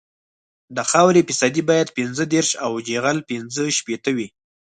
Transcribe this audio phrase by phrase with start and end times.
[0.75, 4.27] د خاورې فیصدي باید پنځه دېرش او جغل پینځه شپیته وي